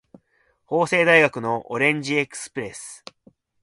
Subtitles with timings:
[0.65, 3.05] 法政大学のオレンジエクスプレス